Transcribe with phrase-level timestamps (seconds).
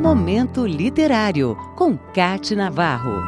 [0.00, 3.20] Momento Literário, com Cate Navarro.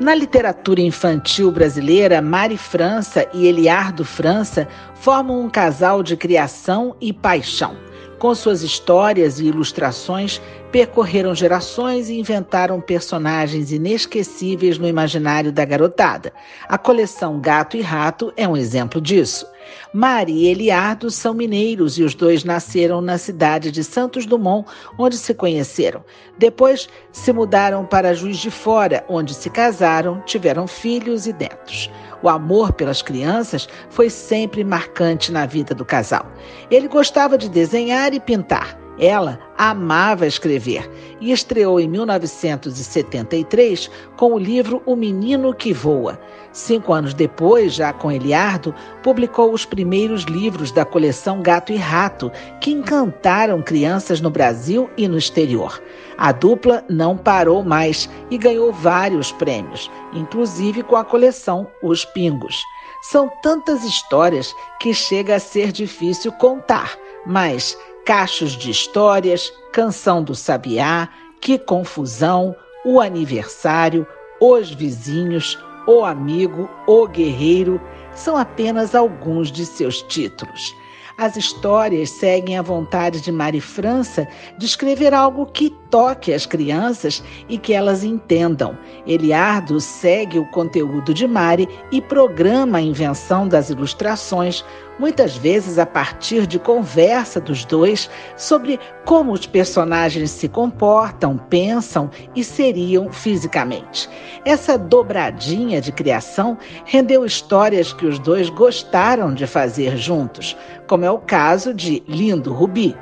[0.00, 7.12] Na literatura infantil brasileira, Mari França e Eliardo França formam um casal de criação e
[7.12, 7.76] paixão.
[8.20, 10.40] Com suas histórias e ilustrações,
[10.70, 16.32] percorreram gerações e inventaram personagens inesquecíveis no imaginário da garotada.
[16.68, 19.46] A coleção Gato e Rato é um exemplo disso.
[19.92, 24.68] Mari e Eliardo são mineiros e os dois nasceram na cidade de Santos Dumont,
[24.98, 26.04] onde se conheceram.
[26.38, 31.90] Depois se mudaram para Juiz de Fora, onde se casaram, tiveram filhos e netos.
[32.22, 36.26] O amor pelas crianças foi sempre marcante na vida do casal.
[36.70, 38.78] Ele gostava de desenhar e pintar.
[38.98, 40.88] Ela amava escrever
[41.20, 46.20] e estreou em 1973 com o livro O Menino que Voa.
[46.52, 52.32] Cinco anos depois, já com Eliardo, publicou os primeiros livros da coleção Gato e Rato,
[52.60, 55.82] que encantaram crianças no Brasil e no exterior.
[56.16, 62.62] A dupla não parou mais e ganhou vários prêmios, inclusive com a coleção Os Pingos.
[63.02, 70.32] São tantas histórias que chega a ser difícil contar, mas cachos de histórias, canção do
[70.32, 71.08] sabiá,
[71.40, 72.54] que confusão,
[72.84, 74.06] o aniversário,
[74.40, 77.80] os vizinhos, o amigo, o guerreiro,
[78.14, 80.72] são apenas alguns de seus títulos.
[81.18, 87.24] As histórias seguem a vontade de Mari França de escrever algo que toque as crianças
[87.48, 88.76] e que elas entendam.
[89.06, 94.62] Eliardo segue o conteúdo de Mari e programa a invenção das ilustrações,
[94.98, 102.10] muitas vezes a partir de conversa dos dois sobre como os personagens se comportam, pensam
[102.34, 104.06] e seriam fisicamente.
[104.44, 110.54] Essa dobradinha de criação rendeu histórias que os dois gostaram de fazer juntos,
[110.86, 112.94] como é o caso de Lindo Rubi.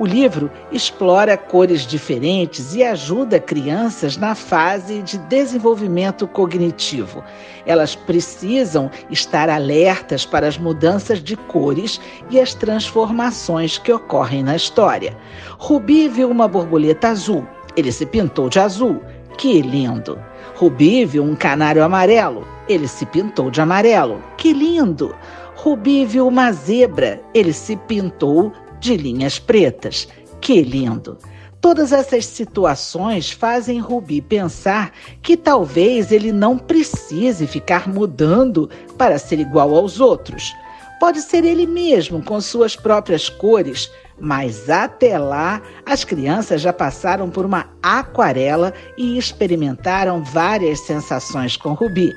[0.00, 7.22] O livro explora cores diferentes e ajuda crianças na fase de desenvolvimento cognitivo.
[7.66, 12.00] Elas precisam estar alertas para as mudanças de cores
[12.30, 15.14] e as transformações que ocorrem na história.
[15.58, 17.46] Rubi viu uma borboleta azul.
[17.76, 19.02] Ele se pintou de azul.
[19.36, 20.18] Que lindo!
[20.54, 22.48] Rubi viu um canário amarelo.
[22.70, 24.24] Ele se pintou de amarelo.
[24.38, 25.14] Que lindo!
[25.56, 27.20] Rubi viu uma zebra.
[27.34, 28.50] Ele se pintou
[28.80, 30.08] de linhas pretas.
[30.40, 31.18] Que lindo!
[31.60, 39.38] Todas essas situações fazem Rubi pensar que talvez ele não precise ficar mudando para ser
[39.38, 40.54] igual aos outros.
[40.98, 47.30] Pode ser ele mesmo, com suas próprias cores, mas até lá as crianças já passaram
[47.30, 52.14] por uma aquarela e experimentaram várias sensações com Rubi.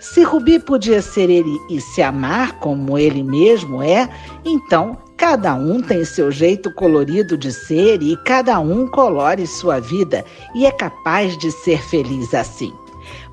[0.00, 4.08] Se Rubi podia ser ele e se amar como ele mesmo é,
[4.44, 10.24] então cada um tem seu jeito colorido de ser e cada um colore sua vida
[10.54, 12.72] e é capaz de ser feliz assim.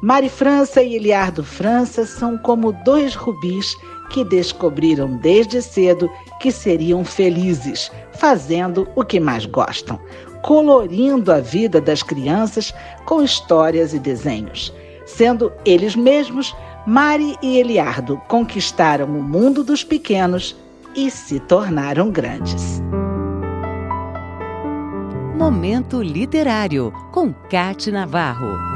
[0.02, 3.78] Mari França e Eliardo França são como dois rubis
[4.10, 6.10] que descobriram desde cedo
[6.42, 10.00] que seriam felizes, fazendo o que mais gostam,
[10.42, 12.74] colorindo a vida das crianças
[13.06, 14.74] com histórias e desenhos.
[15.06, 16.56] Sendo eles mesmos,
[16.88, 20.56] Mari e Eliardo conquistaram o mundo dos pequenos
[20.96, 22.82] e se tornaram grandes.
[25.38, 28.75] Momento Literário, com Cate Navarro.